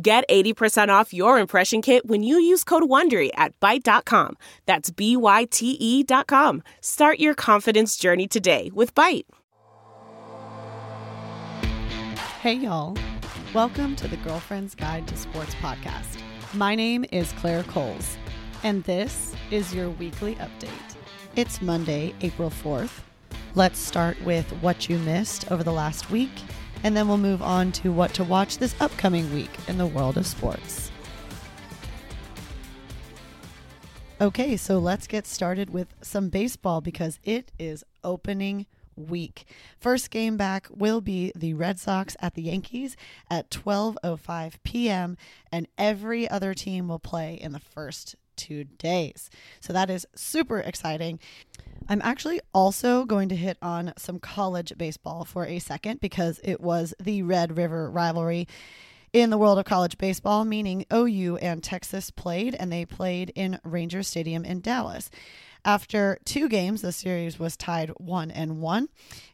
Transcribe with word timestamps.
Get 0.00 0.28
80% 0.28 0.88
off 0.88 1.12
your 1.12 1.38
impression 1.38 1.82
kit 1.82 2.06
when 2.06 2.22
you 2.22 2.38
use 2.38 2.64
code 2.64 2.84
WONDERY 2.84 3.30
at 3.34 3.58
Byte.com. 3.60 4.36
That's 4.66 4.90
B-Y-T-E 4.90 6.02
dot 6.04 6.26
com. 6.26 6.62
Start 6.80 7.18
your 7.18 7.34
confidence 7.34 7.96
journey 7.96 8.28
today 8.28 8.70
with 8.72 8.94
Byte. 8.94 9.24
Hey, 12.40 12.54
y'all. 12.54 12.96
Welcome 13.52 13.96
to 13.96 14.06
the 14.06 14.16
Girlfriend's 14.18 14.76
Guide 14.76 15.08
to 15.08 15.16
Sports 15.16 15.54
podcast. 15.56 16.18
My 16.54 16.74
name 16.76 17.04
is 17.10 17.32
Claire 17.32 17.64
Coles, 17.64 18.16
and 18.62 18.84
this 18.84 19.34
is 19.50 19.74
your 19.74 19.90
weekly 19.90 20.36
update. 20.36 20.70
It's 21.34 21.60
Monday, 21.60 22.14
April 22.20 22.50
4th. 22.50 23.00
Let's 23.56 23.78
start 23.80 24.20
with 24.22 24.48
what 24.62 24.88
you 24.88 24.98
missed 24.98 25.50
over 25.50 25.64
the 25.64 25.72
last 25.72 26.10
week 26.10 26.30
and 26.84 26.96
then 26.96 27.08
we'll 27.08 27.18
move 27.18 27.42
on 27.42 27.72
to 27.72 27.92
what 27.92 28.14
to 28.14 28.24
watch 28.24 28.58
this 28.58 28.74
upcoming 28.80 29.32
week 29.34 29.50
in 29.68 29.78
the 29.78 29.86
world 29.86 30.16
of 30.16 30.26
sports. 30.26 30.90
Okay, 34.20 34.56
so 34.56 34.78
let's 34.78 35.06
get 35.06 35.26
started 35.26 35.70
with 35.70 35.94
some 36.02 36.28
baseball 36.28 36.82
because 36.82 37.18
it 37.24 37.52
is 37.58 37.84
opening 38.04 38.66
week. 38.94 39.44
First 39.78 40.10
game 40.10 40.36
back 40.36 40.68
will 40.70 41.00
be 41.00 41.32
the 41.34 41.54
Red 41.54 41.78
Sox 41.78 42.18
at 42.20 42.34
the 42.34 42.42
Yankees 42.42 42.96
at 43.30 43.50
12:05 43.50 44.54
p.m. 44.62 45.16
and 45.50 45.66
every 45.78 46.28
other 46.28 46.52
team 46.52 46.88
will 46.88 46.98
play 46.98 47.34
in 47.34 47.52
the 47.52 47.60
first 47.60 48.14
2 48.36 48.64
days. 48.64 49.30
So 49.60 49.72
that 49.72 49.88
is 49.88 50.06
super 50.14 50.58
exciting. 50.58 51.18
I'm 51.90 52.00
actually 52.04 52.40
also 52.54 53.04
going 53.04 53.30
to 53.30 53.36
hit 53.36 53.58
on 53.60 53.92
some 53.98 54.20
college 54.20 54.72
baseball 54.78 55.24
for 55.24 55.44
a 55.44 55.58
second 55.58 55.98
because 56.00 56.38
it 56.44 56.60
was 56.60 56.94
the 57.00 57.24
Red 57.24 57.56
River 57.56 57.90
rivalry 57.90 58.46
in 59.12 59.30
the 59.30 59.36
world 59.36 59.58
of 59.58 59.64
college 59.64 59.98
baseball, 59.98 60.44
meaning 60.44 60.86
OU 60.92 61.38
and 61.38 61.64
Texas 61.64 62.12
played, 62.12 62.54
and 62.54 62.70
they 62.70 62.84
played 62.84 63.32
in 63.34 63.58
Ranger 63.64 64.04
Stadium 64.04 64.44
in 64.44 64.60
Dallas. 64.60 65.10
After 65.64 66.20
two 66.24 66.48
games, 66.48 66.80
the 66.80 66.92
series 66.92 67.40
was 67.40 67.56
tied 67.56 67.88
one 67.96 68.30
and 68.30 68.60
one, 68.60 68.88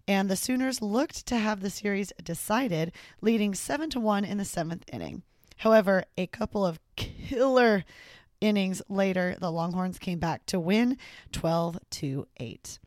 and 0.08 0.30
the 0.30 0.34
Sooners 0.34 0.80
looked 0.80 1.26
to 1.26 1.36
have 1.36 1.60
the 1.60 1.68
series 1.68 2.10
decided, 2.22 2.92
leading 3.20 3.54
seven 3.54 3.90
to 3.90 4.00
one 4.00 4.24
in 4.24 4.38
the 4.38 4.46
seventh 4.46 4.84
inning. 4.90 5.22
However, 5.58 6.04
a 6.16 6.26
couple 6.26 6.64
of 6.64 6.80
killer 6.96 7.84
innings 8.46 8.80
later, 8.88 9.36
the 9.38 9.52
Longhorns 9.52 9.98
came 9.98 10.18
back 10.18 10.46
to 10.46 10.58
win 10.58 10.96
12 11.32 11.78
to 11.90 12.26
8. 12.38 12.78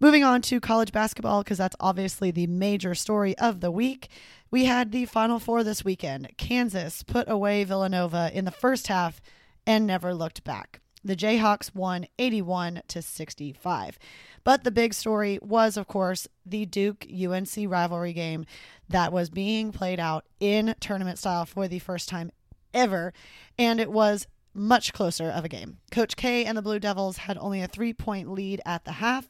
Moving 0.00 0.22
on 0.22 0.42
to 0.42 0.60
college 0.60 0.92
basketball, 0.92 1.42
because 1.42 1.58
that's 1.58 1.76
obviously 1.80 2.30
the 2.30 2.46
major 2.46 2.94
story 2.94 3.36
of 3.38 3.60
the 3.60 3.72
week. 3.72 4.08
We 4.50 4.64
had 4.64 4.92
the 4.92 5.06
Final 5.06 5.40
Four 5.40 5.64
this 5.64 5.84
weekend. 5.84 6.30
Kansas 6.38 7.02
put 7.02 7.28
away 7.28 7.64
Villanova 7.64 8.30
in 8.32 8.44
the 8.44 8.52
first 8.52 8.86
half 8.86 9.20
and 9.66 9.86
never 9.86 10.14
looked 10.14 10.44
back. 10.44 10.80
The 11.04 11.16
Jayhawks 11.16 11.74
won 11.74 12.06
81 12.18 12.82
to 12.88 13.02
65. 13.02 13.98
But 14.44 14.64
the 14.64 14.70
big 14.70 14.94
story 14.94 15.38
was, 15.42 15.76
of 15.76 15.88
course, 15.88 16.28
the 16.46 16.64
Duke 16.64 17.06
UNC 17.06 17.50
rivalry 17.66 18.12
game 18.12 18.46
that 18.88 19.12
was 19.12 19.30
being 19.30 19.72
played 19.72 20.00
out 20.00 20.24
in 20.40 20.74
tournament 20.80 21.18
style 21.18 21.44
for 21.44 21.68
the 21.68 21.78
first 21.78 22.08
time 22.08 22.30
ever. 22.72 23.12
And 23.58 23.80
it 23.80 23.90
was 23.90 24.26
much 24.54 24.92
closer 24.92 25.30
of 25.30 25.44
a 25.44 25.48
game. 25.48 25.78
Coach 25.90 26.16
K 26.16 26.44
and 26.44 26.56
the 26.56 26.62
Blue 26.62 26.78
Devils 26.78 27.18
had 27.18 27.38
only 27.38 27.62
a 27.62 27.68
three 27.68 27.92
point 27.92 28.30
lead 28.30 28.60
at 28.64 28.84
the 28.84 28.92
half, 28.92 29.28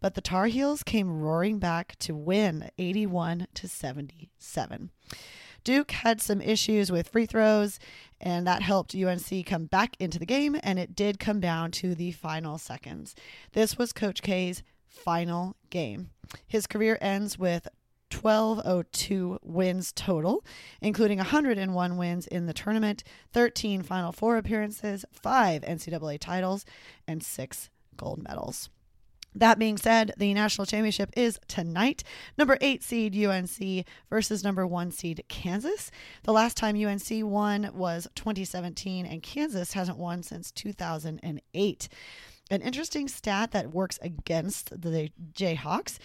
but 0.00 0.14
the 0.14 0.20
Tar 0.20 0.46
Heels 0.46 0.82
came 0.82 1.20
roaring 1.20 1.58
back 1.58 1.96
to 2.00 2.14
win 2.14 2.70
81 2.78 3.46
to 3.54 3.68
77. 3.68 4.90
Duke 5.64 5.90
had 5.90 6.20
some 6.20 6.40
issues 6.40 6.90
with 6.90 7.08
free 7.08 7.26
throws, 7.26 7.78
and 8.20 8.46
that 8.46 8.62
helped 8.62 8.94
UNC 8.94 9.44
come 9.44 9.66
back 9.66 9.96
into 9.98 10.18
the 10.18 10.26
game, 10.26 10.56
and 10.62 10.78
it 10.78 10.94
did 10.94 11.18
come 11.18 11.40
down 11.40 11.70
to 11.72 11.94
the 11.94 12.12
final 12.12 12.58
seconds. 12.58 13.14
This 13.52 13.76
was 13.76 13.92
Coach 13.92 14.22
K's 14.22 14.62
final 14.86 15.56
game. 15.70 16.10
His 16.46 16.66
career 16.66 16.98
ends 17.00 17.38
with 17.38 17.68
1202 18.12 19.38
wins 19.42 19.92
total, 19.92 20.44
including 20.80 21.18
101 21.18 21.96
wins 21.96 22.26
in 22.26 22.46
the 22.46 22.52
tournament, 22.52 23.04
13 23.32 23.82
Final 23.82 24.12
Four 24.12 24.36
appearances, 24.36 25.04
5 25.12 25.62
NCAA 25.62 26.18
titles, 26.18 26.64
and 27.06 27.22
6 27.22 27.70
gold 27.96 28.22
medals. 28.22 28.70
That 29.34 29.58
being 29.58 29.76
said, 29.76 30.14
the 30.16 30.34
national 30.34 30.66
championship 30.66 31.10
is 31.16 31.38
tonight. 31.46 32.02
Number 32.36 32.58
eight 32.60 32.82
seed 32.82 33.14
UNC 33.16 33.84
versus 34.10 34.42
number 34.42 34.66
one 34.66 34.90
seed 34.90 35.22
Kansas. 35.28 35.90
The 36.24 36.32
last 36.32 36.56
time 36.56 36.82
UNC 36.82 37.06
won 37.24 37.70
was 37.74 38.08
2017, 38.14 39.06
and 39.06 39.22
Kansas 39.22 39.74
hasn't 39.74 39.98
won 39.98 40.22
since 40.22 40.50
2008. 40.50 41.88
An 42.50 42.62
interesting 42.62 43.08
stat 43.08 43.50
that 43.52 43.74
works 43.74 43.98
against 44.00 44.80
the 44.80 45.10
Jayhawks 45.34 45.98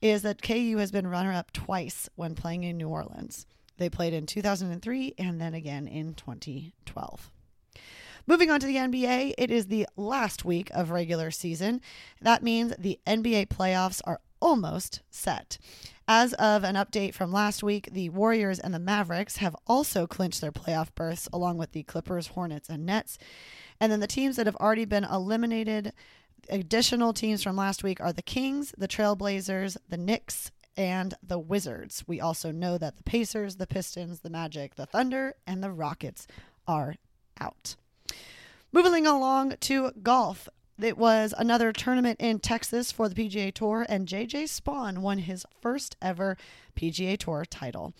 is 0.00 0.22
that 0.22 0.42
KU 0.42 0.78
has 0.78 0.90
been 0.90 1.06
runner 1.06 1.32
up 1.32 1.52
twice 1.52 2.08
when 2.16 2.34
playing 2.34 2.64
in 2.64 2.78
New 2.78 2.88
Orleans. 2.88 3.46
They 3.76 3.90
played 3.90 4.14
in 4.14 4.26
2003 4.26 5.14
and 5.18 5.40
then 5.40 5.54
again 5.54 5.86
in 5.86 6.14
2012. 6.14 7.30
Moving 8.26 8.50
on 8.50 8.60
to 8.60 8.66
the 8.66 8.76
NBA, 8.76 9.34
it 9.36 9.50
is 9.50 9.66
the 9.66 9.86
last 9.96 10.44
week 10.44 10.70
of 10.72 10.90
regular 10.90 11.30
season. 11.30 11.80
That 12.20 12.42
means 12.42 12.74
the 12.78 12.98
NBA 13.06 13.48
playoffs 13.48 14.00
are 14.04 14.20
almost 14.40 15.00
set. 15.10 15.58
As 16.08 16.32
of 16.34 16.64
an 16.64 16.74
update 16.74 17.14
from 17.14 17.32
last 17.32 17.62
week, 17.62 17.88
the 17.92 18.08
Warriors 18.08 18.58
and 18.58 18.74
the 18.74 18.78
Mavericks 18.78 19.36
have 19.36 19.54
also 19.66 20.06
clinched 20.06 20.40
their 20.40 20.50
playoff 20.50 20.94
berths, 20.94 21.28
along 21.32 21.58
with 21.58 21.72
the 21.72 21.84
Clippers, 21.84 22.28
Hornets, 22.28 22.68
and 22.68 22.84
Nets. 22.84 23.16
And 23.80 23.92
then 23.92 24.00
the 24.00 24.06
teams 24.06 24.36
that 24.36 24.46
have 24.46 24.56
already 24.56 24.84
been 24.84 25.04
eliminated 25.04 25.92
additional 26.48 27.12
teams 27.12 27.42
from 27.42 27.56
last 27.56 27.84
week 27.84 28.00
are 28.00 28.12
the 28.12 28.22
Kings, 28.22 28.74
the 28.76 28.88
Trailblazers, 28.88 29.76
the 29.88 29.96
Knicks, 29.96 30.50
and 30.76 31.14
the 31.22 31.38
Wizards. 31.38 32.04
We 32.06 32.20
also 32.20 32.50
know 32.50 32.78
that 32.78 32.96
the 32.96 33.02
Pacers, 33.02 33.56
the 33.56 33.66
Pistons, 33.66 34.20
the 34.20 34.30
Magic, 34.30 34.76
the 34.76 34.86
Thunder, 34.86 35.34
and 35.46 35.62
the 35.62 35.70
Rockets 35.70 36.26
are 36.66 36.96
out. 37.40 37.76
Moving 38.72 39.06
along 39.06 39.56
to 39.60 39.90
golf. 40.02 40.48
It 40.82 40.96
was 40.96 41.34
another 41.36 41.72
tournament 41.72 42.20
in 42.20 42.38
Texas 42.38 42.90
for 42.90 43.08
the 43.08 43.14
PGA 43.14 43.52
Tour, 43.52 43.84
and 43.88 44.08
JJ 44.08 44.44
Spaun 44.44 44.98
won 44.98 45.18
his 45.18 45.44
first 45.60 45.96
ever 46.00 46.36
PGA 46.74 47.18
Tour 47.18 47.44
title. 47.44 47.92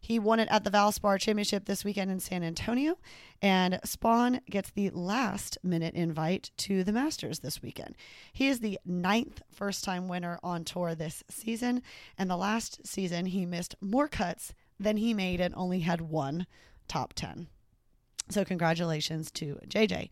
He 0.00 0.18
won 0.18 0.40
it 0.40 0.48
at 0.50 0.64
the 0.64 0.70
Valspar 0.70 1.20
Championship 1.20 1.66
this 1.66 1.84
weekend 1.84 2.10
in 2.10 2.20
San 2.20 2.42
Antonio, 2.42 2.98
and 3.40 3.74
Spaun 3.84 4.40
gets 4.50 4.70
the 4.70 4.90
last 4.90 5.58
minute 5.62 5.94
invite 5.94 6.50
to 6.58 6.82
the 6.82 6.92
Masters 6.92 7.40
this 7.40 7.62
weekend. 7.62 7.96
He 8.32 8.48
is 8.48 8.60
the 8.60 8.78
ninth 8.84 9.42
first 9.52 9.84
time 9.84 10.08
winner 10.08 10.38
on 10.42 10.64
tour 10.64 10.94
this 10.94 11.22
season, 11.28 11.82
and 12.18 12.28
the 12.28 12.36
last 12.36 12.86
season 12.86 13.26
he 13.26 13.46
missed 13.46 13.76
more 13.80 14.08
cuts 14.08 14.52
than 14.78 14.96
he 14.96 15.14
made 15.14 15.40
and 15.40 15.54
only 15.54 15.80
had 15.80 16.00
one 16.00 16.46
top 16.88 17.12
10. 17.14 17.48
So, 18.28 18.44
congratulations 18.44 19.30
to 19.32 19.60
JJ. 19.68 20.08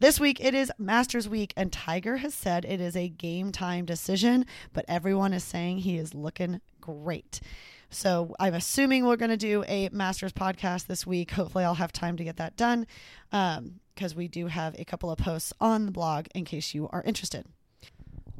This 0.00 0.18
week 0.18 0.40
it 0.40 0.54
is 0.54 0.72
Masters 0.78 1.28
Week, 1.28 1.52
and 1.58 1.70
Tiger 1.70 2.16
has 2.16 2.32
said 2.32 2.64
it 2.64 2.80
is 2.80 2.96
a 2.96 3.10
game 3.10 3.52
time 3.52 3.84
decision, 3.84 4.46
but 4.72 4.86
everyone 4.88 5.34
is 5.34 5.44
saying 5.44 5.80
he 5.80 5.98
is 5.98 6.14
looking 6.14 6.62
great. 6.80 7.42
So 7.90 8.34
I'm 8.40 8.54
assuming 8.54 9.04
we're 9.04 9.16
going 9.16 9.30
to 9.30 9.36
do 9.36 9.62
a 9.68 9.90
Masters 9.92 10.32
podcast 10.32 10.86
this 10.86 11.06
week. 11.06 11.32
Hopefully, 11.32 11.64
I'll 11.64 11.74
have 11.74 11.92
time 11.92 12.16
to 12.16 12.24
get 12.24 12.38
that 12.38 12.56
done 12.56 12.86
because 13.30 13.58
um, 13.58 14.16
we 14.16 14.26
do 14.26 14.46
have 14.46 14.74
a 14.78 14.86
couple 14.86 15.10
of 15.10 15.18
posts 15.18 15.52
on 15.60 15.84
the 15.84 15.92
blog 15.92 16.28
in 16.34 16.46
case 16.46 16.72
you 16.72 16.88
are 16.88 17.02
interested. 17.02 17.44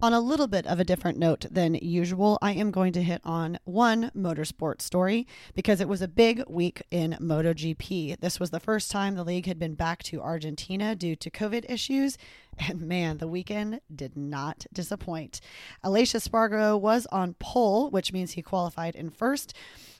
On 0.02 0.14
a 0.14 0.20
little 0.20 0.46
bit 0.46 0.66
of 0.66 0.80
a 0.80 0.84
different 0.84 1.18
note 1.18 1.44
than 1.50 1.74
usual, 1.74 2.38
I 2.40 2.52
am 2.52 2.70
going 2.70 2.94
to 2.94 3.02
hit 3.02 3.20
on 3.22 3.58
one 3.64 4.10
motorsport 4.16 4.80
story 4.80 5.26
because 5.54 5.78
it 5.78 5.88
was 5.88 6.00
a 6.00 6.08
big 6.08 6.42
week 6.48 6.82
in 6.90 7.18
MotoGP. 7.20 8.18
This 8.18 8.40
was 8.40 8.48
the 8.48 8.60
first 8.60 8.90
time 8.90 9.14
the 9.14 9.24
league 9.24 9.44
had 9.44 9.58
been 9.58 9.74
back 9.74 10.02
to 10.04 10.22
Argentina 10.22 10.96
due 10.96 11.16
to 11.16 11.30
COVID 11.30 11.70
issues, 11.70 12.16
and 12.58 12.80
man, 12.80 13.18
the 13.18 13.28
weekend 13.28 13.82
did 13.94 14.16
not 14.16 14.64
disappoint. 14.72 15.42
Aleix 15.84 16.14
Espargaro 16.14 16.80
was 16.80 17.06
on 17.12 17.34
pole, 17.34 17.90
which 17.90 18.10
means 18.10 18.32
he 18.32 18.42
qualified 18.42 18.94
in 18.94 19.10
first, 19.10 19.52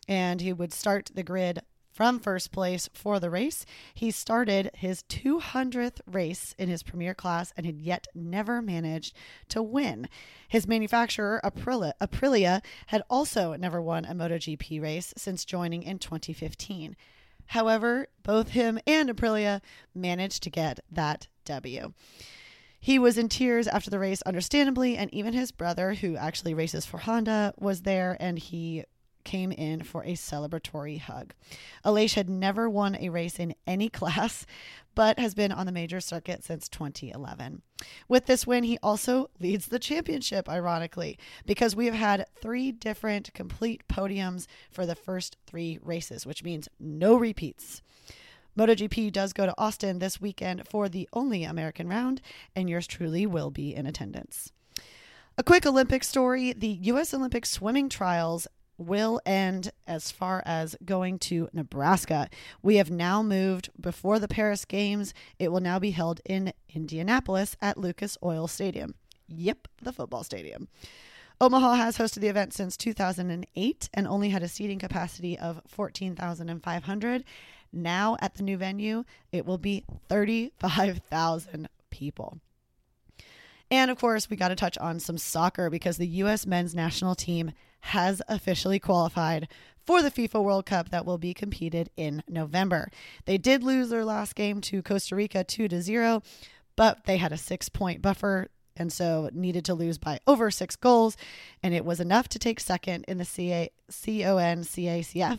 and 0.09 0.41
he 0.41 0.55
would 0.55 0.73
start 0.73 1.11
the 1.15 1.23
grid 1.23 1.61
from 2.01 2.19
first 2.19 2.51
place 2.51 2.89
for 2.95 3.21
the 3.21 3.29
race. 3.29 3.67
He 3.93 4.11
started 4.11 4.71
his 4.73 5.03
200th 5.11 6.01
race 6.07 6.55
in 6.57 6.71
his 6.71 6.83
premier 6.83 7.13
class 7.13 7.53
and 7.59 7.67
had 7.67 7.79
yet 7.79 8.09
never 8.15 8.63
managed 8.63 9.15
to 9.51 9.63
win. 9.63 10.09
His 10.49 10.67
manufacturer, 10.67 11.43
Aprilia, 11.45 11.93
Aprilia 12.01 12.63
had 12.87 13.03
also 13.11 13.53
never 13.53 13.83
won 13.83 14.07
a 14.07 14.15
MotoGP 14.15 14.81
race 14.81 15.13
since 15.19 15.45
joining 15.45 15.83
in 15.83 15.99
2015. 15.99 16.97
However, 17.49 18.09
both 18.23 18.49
him 18.49 18.79
and 18.87 19.11
Aprilia 19.11 19.61
managed 19.95 20.43
to 20.45 20.51
get 20.51 20.81
that 20.91 21.29
W. 21.45 21.93
He 22.81 22.99
was 22.99 23.19
in 23.19 23.29
tears 23.29 23.69
after 23.69 23.91
the 23.91 23.99
race, 23.99 24.23
understandably, 24.23 24.97
and 24.97 25.13
even 25.13 25.35
his 25.35 25.53
brother, 25.53 25.93
who 25.93 26.17
actually 26.17 26.55
races 26.55 26.87
for 26.87 26.97
Honda, 26.97 27.53
was 27.59 27.83
there 27.83 28.17
and 28.19 28.39
he 28.39 28.87
came 29.25 29.53
in 29.53 29.83
for 29.83 30.03
a 30.03 30.13
celebratory 30.13 30.99
hug. 30.99 31.35
Aleix 31.85 32.15
had 32.15 32.29
never 32.29 32.69
won 32.69 32.97
a 32.97 33.09
race 33.09 33.39
in 33.39 33.55
any 33.67 33.89
class, 33.91 34.47
but 34.95 35.19
has 35.19 35.35
been 35.35 35.53
on 35.53 35.67
the 35.67 35.73
major 35.73 36.01
circuit 36.01 36.45
since 36.45 36.69
2011. 36.69 37.63
With 38.09 38.27
this 38.27 38.47
win, 38.47 38.65
he 38.65 38.79
also 38.83 39.31
leads 39.41 39.67
the 39.67 39.79
championship, 39.79 40.49
ironically, 40.49 41.19
because 41.47 41.77
we 41.77 41.87
have 41.87 41.95
had 41.95 42.27
three 42.41 42.73
different 42.73 43.33
complete 43.35 43.87
podiums 43.89 44.47
for 44.71 44.87
the 44.87 44.95
first 44.95 45.37
three 45.47 45.79
races, 45.83 46.27
which 46.27 46.45
means 46.45 46.69
no 46.79 47.17
repeats. 47.17 47.83
MotoGP 48.59 49.13
does 49.13 49.33
go 49.33 49.47
to 49.47 49.55
Austin 49.57 50.01
this 50.01 50.21
weekend 50.21 50.67
for 50.69 50.89
the 50.89 51.09
only 51.13 51.45
American 51.45 51.89
round, 51.89 52.21
and 52.55 52.69
yours 52.69 52.87
truly 52.87 53.27
will 53.27 53.51
be 53.51 53.75
in 53.75 53.87
attendance. 53.87 54.53
A 55.39 55.43
quick 55.43 55.65
Olympic 55.65 56.05
story 56.05 56.53
the 56.53 56.69
U.S. 56.83 57.15
Olympic 57.15 57.47
swimming 57.47 57.89
trials 57.89 58.47
will 58.81 59.21
end 59.27 59.71
as 59.87 60.11
far 60.11 60.43
as 60.47 60.75
going 60.85 61.19
to 61.19 61.49
Nebraska. 61.53 62.29
We 62.63 62.77
have 62.77 62.91
now 62.91 63.23
moved 63.23 63.71
before 63.79 64.19
the 64.19 64.29
Paris 64.29 64.65
Games. 64.65 65.15
It 65.39 65.53
will 65.53 65.61
now 65.61 65.79
be 65.79 65.91
held 65.91 66.21
in 66.25 66.53
Indianapolis 66.75 67.57
at 67.61 67.79
Lucas 67.79 68.17
Oil 68.25 68.49
Stadium. 68.49 68.95
Yep, 69.29 69.69
the 69.83 69.93
football 69.93 70.25
stadium. 70.25 70.69
Omaha 71.41 71.75
has 71.75 71.97
hosted 71.97 72.21
the 72.21 72.29
event 72.29 72.53
since 72.53 72.77
2008 72.77 73.89
and 73.95 74.07
only 74.07 74.31
had 74.31 74.43
a 74.43 74.49
seating 74.49 74.79
capacity 74.79 75.39
of 75.39 75.63
14,500. 75.69 77.25
Now 77.73 78.17
at 78.21 78.35
the 78.35 78.43
new 78.43 78.57
venue, 78.57 79.05
it 79.33 79.47
will 79.47 79.59
be 79.59 79.85
35,000 80.09 81.69
people. 81.91 82.39
And 83.71 83.91
of 83.91 83.99
course, 83.99 84.29
we 84.29 84.37
got 84.37 84.49
to 84.49 84.57
touch 84.57 84.77
on 84.79 84.99
some 84.99 85.19
soccer 85.19 85.71
because 85.71 85.97
the 85.97 86.07
U.S. 86.07 86.47
men's 86.47 86.75
national 86.75 87.15
team 87.15 87.53
has 87.81 88.21
officially 88.29 88.79
qualified 88.79 89.49
for 89.87 90.03
the 90.03 90.11
FIFA 90.11 90.43
World 90.43 90.67
Cup 90.67 90.91
that 90.91 91.07
will 91.07 91.19
be 91.19 91.33
competed 91.33 91.91
in 91.97 92.23
November. 92.29 92.91
They 93.25 93.39
did 93.39 93.63
lose 93.63 93.89
their 93.89 94.05
last 94.05 94.35
game 94.35 94.61
to 94.63 94.83
Costa 94.83 95.17
Rica 95.17 95.45
2 95.45 95.69
to 95.69 95.81
0, 95.81 96.23
but 96.77 97.05
they 97.05 97.17
had 97.17 97.33
a 97.33 97.37
6-point 97.37 98.03
buffer 98.03 98.49
and 98.77 98.93
so 98.93 99.31
needed 99.33 99.65
to 99.65 99.75
lose 99.75 99.99
by 99.99 100.21
over 100.27 100.51
6 100.51 100.77
goals 100.77 101.17
and 101.63 101.75
it 101.75 101.85
was 101.85 102.01
enough 102.01 102.29
to 102.29 102.39
take 102.39 102.61
second 102.61 103.05
in 103.09 103.19
the 103.19 103.25
CA- 103.25 103.71
CONCACAF. 103.91 105.39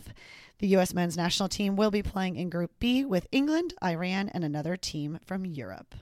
The 0.58 0.66
US 0.76 0.94
men's 0.94 1.16
national 1.16 1.48
team 1.48 1.74
will 1.74 1.90
be 1.90 2.02
playing 2.02 2.36
in 2.36 2.50
Group 2.50 2.72
B 2.78 3.04
with 3.04 3.26
England, 3.32 3.74
Iran, 3.82 4.28
and 4.28 4.44
another 4.44 4.76
team 4.76 5.18
from 5.24 5.44
Europe. 5.44 5.94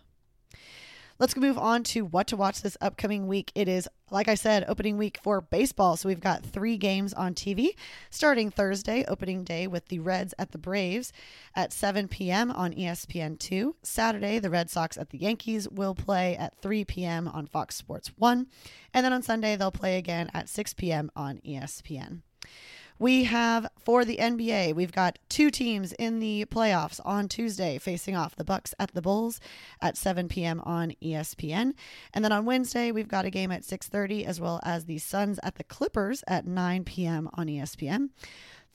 Let's 1.21 1.37
move 1.37 1.59
on 1.59 1.83
to 1.85 2.07
what 2.07 2.29
to 2.29 2.37
watch 2.37 2.63
this 2.63 2.79
upcoming 2.81 3.27
week. 3.27 3.53
It 3.55 3.69
is, 3.69 3.87
like 4.11 4.27
I 4.27 4.35
said, 4.35 4.65
opening 4.67 4.97
week 4.97 5.21
for 5.23 5.43
baseball. 5.43 5.99
So 5.99 6.09
we've 6.09 6.19
got 6.19 6.43
three 6.43 6.79
games 6.79 7.13
on 7.13 7.35
TV 7.35 7.75
starting 8.09 8.51
Thursday, 8.51 9.05
opening 9.07 9.45
day 9.45 9.67
with 9.67 9.89
the 9.89 9.99
Reds 9.99 10.33
at 10.39 10.53
the 10.53 10.57
Braves 10.57 11.13
at 11.55 11.75
7 11.75 12.09
p.m. 12.09 12.51
on 12.51 12.73
ESPN2. 12.73 13.75
Saturday, 13.83 14.39
the 14.39 14.49
Red 14.49 14.71
Sox 14.71 14.97
at 14.97 15.11
the 15.11 15.19
Yankees 15.19 15.69
will 15.69 15.95
play 15.95 16.39
at 16.39 16.57
3 16.63 16.87
p.m. 16.87 17.29
on 17.29 17.47
Fox 17.47 17.77
Sports 17.77 18.13
1. 18.17 18.47
And 18.95 19.05
then 19.05 19.13
on 19.13 19.23
Sunday, 19.23 19.57
they'll 19.57 19.71
play 19.71 19.99
again 19.99 20.31
at 20.33 20.49
6 20.49 20.73
p.m. 20.73 21.11
on 21.15 21.37
ESPN. 21.47 22.23
We 23.01 23.25
have 23.25 23.67
for 23.79 24.05
the 24.05 24.19
NBA, 24.19 24.75
we've 24.75 24.93
got 24.93 25.19
two 25.31 25.51
teams 25.51 25.95
in 25.95 26.21
the 26.21 26.45
playoffs 26.45 27.01
on 27.03 27.29
Tuesday 27.29 27.79
facing 27.79 28.15
off 28.15 28.37
the 28.37 28.45
Bucks 28.45 28.75
at 28.79 28.93
the 28.93 29.01
Bulls 29.01 29.41
at 29.81 29.97
7 29.97 30.29
p.m. 30.29 30.61
on 30.67 30.93
ESPN. 31.03 31.73
And 32.13 32.23
then 32.23 32.31
on 32.31 32.45
Wednesday, 32.45 32.93
we've 32.93 33.09
got 33.09 33.25
a 33.25 33.31
game 33.31 33.51
at 33.51 33.63
6:30 33.63 34.27
as 34.27 34.39
well 34.39 34.61
as 34.65 34.85
the 34.85 34.99
Suns 34.99 35.41
at 35.43 35.55
the 35.55 35.65
Clippers 35.65 36.23
at 36.29 36.47
9 36.47 36.85
p.m. 36.85 37.31
on 37.33 37.47
ESPN. 37.47 38.11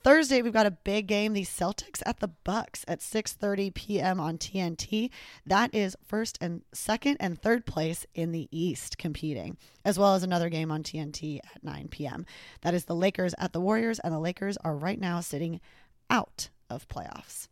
Thursday, 0.06 0.40
we've 0.40 0.52
got 0.52 0.66
a 0.66 0.70
big 0.70 1.08
game, 1.08 1.32
the 1.32 1.42
Celtics 1.42 2.00
at 2.06 2.20
the 2.20 2.28
Bucks 2.28 2.84
at 2.86 3.00
6:30 3.00 3.74
p.m. 3.74 4.20
on 4.20 4.38
TNT. 4.38 5.10
That 5.44 5.74
is 5.74 5.96
first 6.06 6.38
and 6.40 6.62
second 6.72 7.16
and 7.18 7.42
third 7.42 7.66
place 7.66 8.06
in 8.14 8.30
the 8.30 8.46
East 8.52 8.98
competing, 8.98 9.56
as 9.84 9.98
well 9.98 10.14
as 10.14 10.22
another 10.22 10.48
game 10.48 10.70
on 10.70 10.84
TNT 10.84 11.40
at 11.52 11.64
9 11.64 11.88
p.m. 11.88 12.24
That 12.62 12.72
is 12.72 12.84
the 12.84 12.94
Lakers 12.94 13.34
at 13.36 13.52
the 13.52 13.60
Warriors, 13.60 13.98
and 13.98 14.14
the 14.14 14.20
Lakers 14.20 14.56
are 14.58 14.76
right 14.76 15.00
now 15.00 15.18
sitting 15.18 15.60
out 16.08 16.50
of 16.70 16.86
playoffs. 16.86 17.48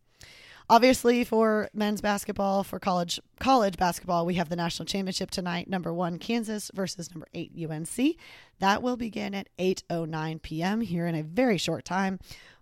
Obviously, 0.67 1.23
for 1.23 1.69
men's 1.73 2.01
basketball, 2.01 2.63
for 2.63 2.79
college 2.79 3.19
college 3.39 3.77
basketball, 3.77 4.25
we 4.25 4.33
have 4.35 4.49
the 4.49 4.55
national 4.55 4.87
championship 4.87 5.29
tonight. 5.29 5.69
Number 5.69 5.93
one, 5.93 6.17
Kansas 6.17 6.71
versus 6.73 7.11
number 7.11 7.27
eight, 7.35 7.51
UNC. 7.55 8.15
That 8.59 8.81
will 8.81 8.97
begin 8.97 9.35
at 9.35 9.49
8:09 9.59 10.41
p.m. 10.41 10.81
here 10.81 11.05
in 11.05 11.13
a 11.13 11.21
very 11.21 11.59
short 11.59 11.85
time 11.85 12.19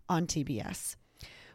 on 0.10 0.28
TBS. 0.28 0.98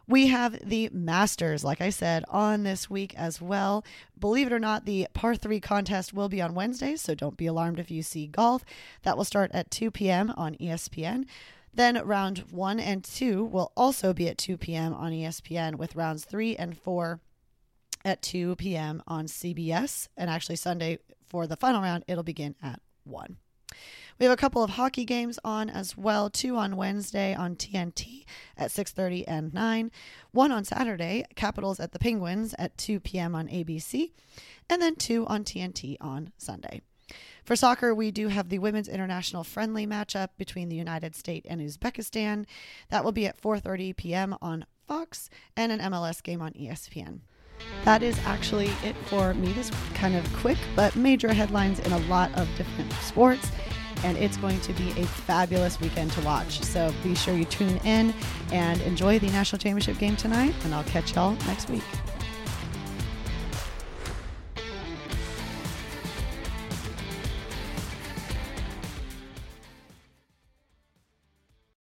We 0.07 0.25
have 0.27 0.57
the 0.67 0.89
Masters, 0.91 1.63
like 1.63 1.81
I 1.81 1.91
said, 1.91 2.25
on 2.29 2.63
this 2.63 2.89
week 2.89 3.13
as 3.15 3.39
well. 3.39 3.85
Believe 4.17 4.47
it 4.47 4.53
or 4.53 4.57
not, 4.57 4.85
the 4.85 5.07
par 5.13 5.35
three 5.35 5.59
contest 5.59 6.15
will 6.15 6.29
be 6.29 6.41
on 6.41 6.55
Wednesday, 6.55 6.95
so 6.95 7.13
don't 7.13 7.37
be 7.37 7.45
alarmed 7.45 7.79
if 7.79 7.91
you 7.91 8.01
see 8.01 8.25
golf. 8.25 8.65
That 9.03 9.17
will 9.17 9.23
start 9.23 9.51
at 9.53 9.69
2 9.69 9.91
p.m. 9.91 10.33
on 10.35 10.55
ESPN. 10.55 11.25
Then 11.73 12.01
round 12.05 12.39
one 12.51 12.79
and 12.79 13.03
two 13.03 13.45
will 13.45 13.71
also 13.77 14.13
be 14.13 14.27
at 14.27 14.37
2 14.37 14.57
p.m. 14.57 14.93
on 14.93 15.11
ESPN, 15.11 15.75
with 15.75 15.95
rounds 15.95 16.25
three 16.25 16.55
and 16.55 16.77
four 16.77 17.21
at 18.03 18.21
2 18.21 18.55
p.m. 18.55 19.03
on 19.07 19.27
CBS. 19.27 20.07
And 20.17 20.29
actually, 20.29 20.55
Sunday 20.55 20.99
for 21.27 21.47
the 21.47 21.55
final 21.55 21.81
round, 21.81 22.03
it'll 22.07 22.23
begin 22.23 22.55
at 22.61 22.81
1. 23.03 23.37
We 24.19 24.25
have 24.25 24.33
a 24.33 24.37
couple 24.37 24.63
of 24.63 24.71
hockey 24.71 25.05
games 25.05 25.39
on 25.45 25.69
as 25.69 25.95
well. 25.95 26.29
Two 26.29 26.57
on 26.57 26.75
Wednesday 26.75 27.33
on 27.33 27.55
TNT 27.55 28.25
at 28.57 28.71
6:30 28.71 29.23
and 29.27 29.53
9. 29.53 29.91
One 30.31 30.51
on 30.51 30.65
Saturday, 30.65 31.23
Capitals 31.35 31.79
at 31.79 31.93
the 31.93 31.99
Penguins 31.99 32.53
at 32.59 32.77
2 32.77 32.99
p.m. 32.99 33.33
on 33.33 33.47
ABC, 33.47 34.11
and 34.69 34.81
then 34.81 34.95
two 34.95 35.25
on 35.27 35.45
TNT 35.45 35.95
on 36.01 36.33
Sunday. 36.37 36.81
For 37.43 37.55
soccer, 37.55 37.95
we 37.95 38.11
do 38.11 38.27
have 38.27 38.49
the 38.49 38.59
women's 38.59 38.87
international 38.87 39.43
friendly 39.43 39.87
matchup 39.87 40.29
between 40.37 40.69
the 40.69 40.75
United 40.75 41.15
States 41.15 41.47
and 41.49 41.61
Uzbekistan. 41.61 42.45
That 42.89 43.03
will 43.03 43.11
be 43.11 43.25
at 43.25 43.41
4:30 43.41 43.95
p.m. 43.95 44.35
on 44.41 44.65
Fox 44.87 45.29
and 45.55 45.71
an 45.71 45.79
MLS 45.79 46.21
game 46.21 46.41
on 46.41 46.53
ESPN. 46.53 47.21
That 47.83 48.03
is 48.03 48.17
actually 48.25 48.71
it 48.83 48.95
for 49.05 49.33
me 49.33 49.51
this. 49.53 49.71
Kind 49.93 50.15
of 50.15 50.33
quick, 50.35 50.57
but 50.75 50.95
major 50.95 51.33
headlines 51.33 51.79
in 51.79 51.91
a 51.91 51.99
lot 52.07 52.33
of 52.37 52.47
different 52.57 52.91
sports. 52.93 53.51
and 54.03 54.17
it's 54.17 54.37
going 54.37 54.59
to 54.61 54.73
be 54.73 54.91
a 54.91 55.05
fabulous 55.05 55.79
weekend 55.81 56.11
to 56.11 56.21
watch. 56.21 56.61
So 56.61 56.93
be 57.03 57.15
sure 57.15 57.35
you 57.35 57.45
tune 57.45 57.77
in 57.83 58.13
and 58.51 58.79
enjoy 58.81 59.19
the 59.19 59.27
national 59.27 59.59
championship 59.59 59.97
game 59.97 60.15
tonight, 60.15 60.55
and 60.63 60.73
I'll 60.73 60.85
catch 60.85 61.15
y'all 61.15 61.35
next 61.47 61.69
week. 61.69 61.83